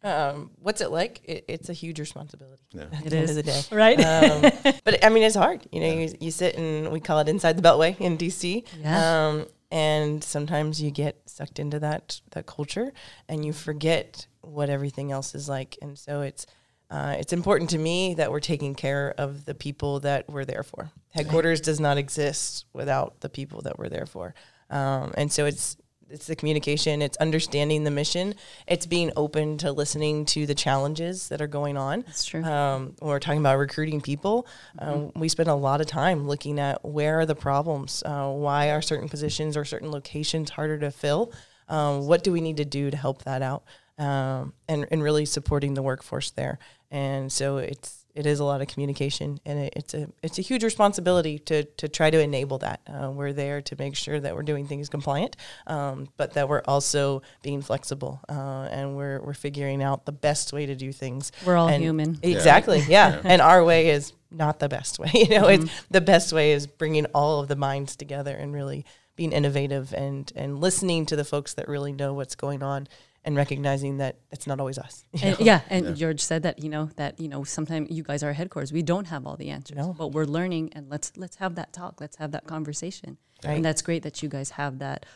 [0.05, 1.21] Um, what's it like?
[1.25, 2.63] It, it's a huge responsibility.
[2.73, 2.87] Yeah.
[2.93, 3.61] At It the end of the day.
[3.71, 4.01] Right?
[4.01, 5.65] um, but I mean, it's hard.
[5.71, 8.65] You know, you, you sit and we call it inside the Beltway in DC.
[8.81, 9.29] Yeah.
[9.29, 12.93] Um, and sometimes you get sucked into that that culture,
[13.29, 15.79] and you forget what everything else is like.
[15.83, 16.47] And so it's
[16.91, 20.63] uh, it's important to me that we're taking care of the people that we're there
[20.63, 20.91] for.
[21.11, 24.35] Headquarters does not exist without the people that we're there for.
[24.69, 25.79] Um, and so it's
[26.11, 28.35] it's the communication, it's understanding the mission,
[28.67, 32.03] it's being open to listening to the challenges that are going on.
[32.03, 32.45] That's true.
[32.45, 34.47] Um, when we're talking about recruiting people,
[34.79, 38.71] um, we spend a lot of time looking at where are the problems, uh, why
[38.71, 41.33] are certain positions or certain locations harder to fill,
[41.69, 43.65] um, what do we need to do to help that out,
[43.99, 46.59] um, and and really supporting the workforce there.
[46.91, 50.43] And so it's it is a lot of communication, and it, it's a it's a
[50.43, 52.81] huge responsibility to to try to enable that.
[52.87, 56.61] Uh, we're there to make sure that we're doing things compliant, um, but that we're
[56.67, 61.33] also being flexible, uh, and we're we're figuring out the best way to do things.
[61.47, 62.19] We're all And- human.
[62.23, 62.81] Exactly.
[62.89, 63.19] Yeah.
[63.25, 65.11] and our way is not the best way.
[65.15, 65.65] You know, Mm-hmm.
[65.65, 68.85] it's the best way is bringing all of the minds together and really
[69.17, 72.89] being innovative and and listening to the folks that really know what's going on
[73.25, 75.05] and recognizing that it's not always us.
[75.23, 78.33] And, yeah, and George said that you know that you know sometimes you guys are
[78.33, 78.73] headquarters.
[78.73, 79.95] We don't have all the answers, No.
[79.97, 82.01] but we're learning, and let's let's have that talk.
[82.01, 83.57] Let's have that conversation, Right.
[83.57, 85.07] and that's great that you guys have that,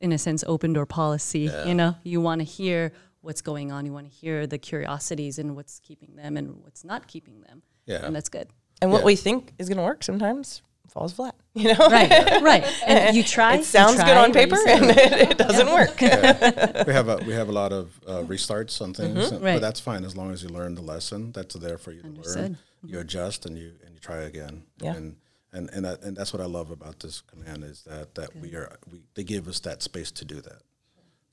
[0.00, 1.50] in a sense, open door policy.
[1.66, 2.92] You know, you want to hear
[3.22, 3.84] what's going on.
[3.84, 7.62] You want to hear the curiosities and what's keeping them and what's not keeping them.
[7.86, 8.06] Yeah.
[8.06, 8.48] and that's good.
[8.80, 9.06] And what Yeah.
[9.06, 11.34] we think is going to work sometimes falls flat.
[11.54, 12.64] You know, Right, right.
[12.86, 13.54] And you try.
[13.54, 16.00] it you sounds good on paper say, and it, it doesn't work.
[16.86, 19.44] we have a we have a lot of uh, restarts on things, Mm-hmm.
[19.44, 19.54] Right.
[19.56, 21.32] but that's fine as long as you learn the lesson.
[21.32, 22.42] That's there for you to Understood.
[22.42, 22.58] learn.
[22.84, 24.62] You adjust and you and you try again.
[24.80, 24.94] Yeah.
[24.94, 25.16] And
[25.52, 28.54] and and, that, and that's what I love about this command is that that we
[28.54, 30.62] are we they give us that space to do that.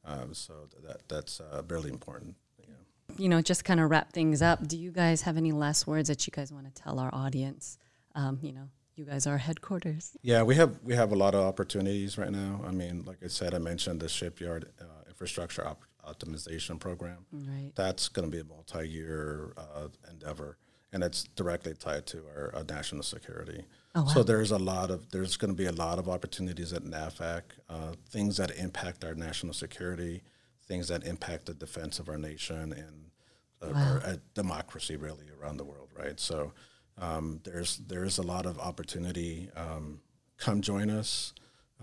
[0.04, 0.54] Um, so
[0.86, 2.36] that that's uh, really important.
[2.60, 2.74] Yeah.
[3.17, 4.67] you know, just kind of wrap things up.
[4.67, 7.78] Do you guys have any last words that you guys want to tell our audience?
[8.15, 10.17] Um, you know, you guys are headquarters.
[10.21, 12.62] Yeah, we have we have a lot of opportunities right now.
[12.65, 17.25] I mean, like I said, I mentioned the shipyard uh, infrastructure op- optimization program.
[17.31, 17.71] Right.
[17.75, 20.57] That's going to be a multi-year uh, endeavor,
[20.91, 23.65] and it's directly tied to our, uh national security.
[23.95, 24.07] Oh, wow.
[24.07, 27.41] So there's a lot of there's going to be a lot of opportunities at NAVFAC,
[27.69, 30.23] uh, things that impact our national security,
[30.67, 33.12] things that impact the defense of our nation and
[33.62, 36.19] uh, our, uh, democracy really around the world, right?
[36.19, 36.53] So
[36.99, 39.49] um, there's there's a lot of opportunity.
[39.55, 40.01] Um,
[40.38, 41.33] come join us.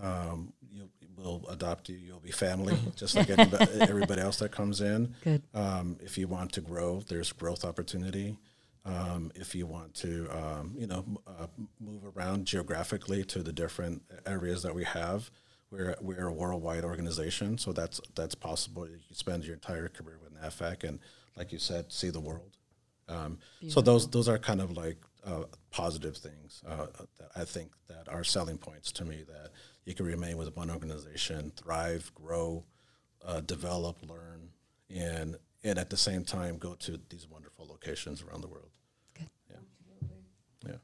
[0.01, 1.95] Um, you, we'll adopt you.
[1.95, 5.15] You'll be family, just like everybody, everybody else that comes in.
[5.23, 5.43] Good.
[5.53, 8.37] Um, if you want to grow, there's growth opportunity.
[8.85, 11.47] Um, if you want to, um, you know, uh,
[11.79, 15.31] move around geographically to the different areas that we have,
[15.71, 18.87] we're we're a worldwide organization, so that's that's possible.
[18.87, 20.99] You spend your entire career with NAVFAC and,
[21.35, 22.57] like you said, see the world.
[23.07, 26.87] Um, so those those are kind of like uh, positive things uh,
[27.19, 29.51] that I think that are selling points to me that
[29.85, 32.65] you can remain with one organization, thrive, grow,
[33.25, 34.49] uh, develop, learn,
[34.89, 38.71] and and at the same time go to these wonderful locations around the world.
[39.17, 39.29] Good.
[39.49, 39.57] Yeah,
[40.67, 40.75] yeah.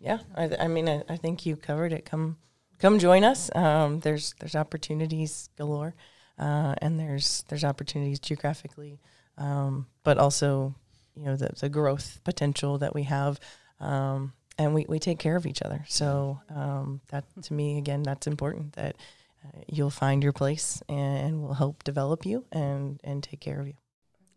[0.00, 2.04] Yeah, I, th- I mean, I, I think you covered it.
[2.04, 2.36] Come,
[2.78, 3.50] come join us.
[3.54, 5.94] Um, there's there's opportunities galore,
[6.38, 9.00] uh, and there's there's opportunities geographically,
[9.36, 10.74] um, but also
[11.18, 13.38] you know the the growth potential that we have,
[13.80, 15.84] um, and we, we take care of each other.
[15.88, 18.72] So um, that to me again, that's important.
[18.74, 18.96] That
[19.44, 23.66] uh, you'll find your place, and we'll help develop you and and take care of
[23.66, 23.74] you.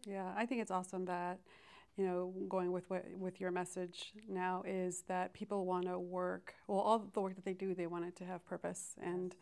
[0.06, 1.38] Yeah, I think it's awesome that,
[1.96, 6.56] you know, going with what with your message now is that people want to work.
[6.68, 9.36] Well, all the work that they do, they want it to have purpose, and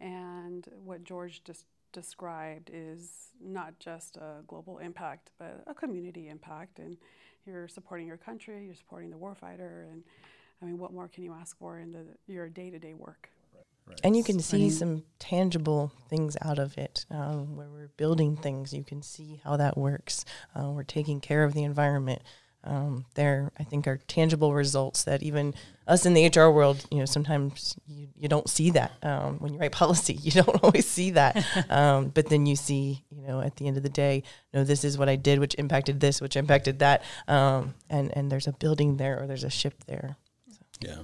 [0.00, 6.78] and what George just described is not just a global impact, but a community impact.
[6.78, 6.96] And
[7.46, 10.02] you're supporting your country, you're supporting the warfighter, and
[10.60, 13.30] I mean, what more can you ask for in the your day to day work?
[14.04, 18.36] And you can see Running- some tangible things out of it um, where we're building
[18.36, 18.74] things.
[18.74, 20.26] You can see how that works.
[20.54, 22.22] Uh, we're taking care of the environment.
[22.64, 25.54] Um, there, I think, are tangible results that even
[25.86, 29.54] us in the HR world, you know, sometimes you, you don't see that um, when
[29.54, 30.14] you write policy.
[30.14, 33.76] You don't always see that, um, but then you see, you know, at the end
[33.76, 37.02] of the day, no, this is what I did, which impacted this, which impacted that,
[37.26, 40.16] um, and and there's a building there or there's a ship there.
[40.80, 40.98] Yeah.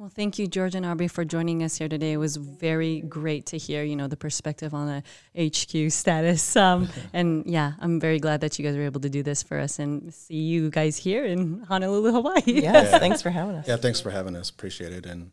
[0.00, 2.12] Well, thank you, George and Aubrey, for joining us here today.
[2.12, 5.02] It was very great to hear, you know, the perspective on
[5.36, 6.56] a HQ status.
[6.60, 9.58] Um, and yeah, I'm very glad that you guys were able to do this for
[9.58, 12.42] us and see you guys here in Honolulu, Hawaii.
[12.46, 13.68] Yes, thanks for having us.
[13.68, 13.76] Yeah.
[13.76, 14.48] Thanks for having us.
[14.48, 15.04] Appreciate it.
[15.04, 15.32] And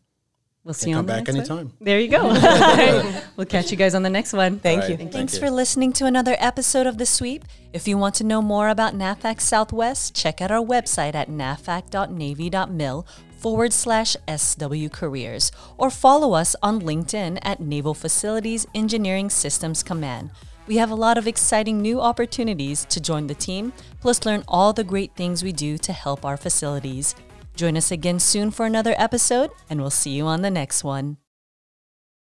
[0.64, 1.72] We'll see Can you on come the back next one.
[1.80, 2.24] There you go.
[3.36, 4.58] we'll catch you guys on the next one.
[4.58, 4.96] Thank All you.
[4.96, 5.10] right.
[5.10, 5.40] Thanks you.
[5.40, 7.46] for listening to another episode of The Sweep.
[7.72, 13.06] If you want to know more about NAVFAC Southwest, check out our website at navfac.navy.mil
[13.38, 20.30] forward slash SW Careers or follow us on LinkedIn at Naval Facilities Engineering Systems Command.
[20.66, 24.72] We have a lot of exciting new opportunities to join the team, plus learn all
[24.72, 27.14] the great things we do to help our facilities.
[27.56, 31.16] Join us again soon for another episode, and we'll see you on the next one.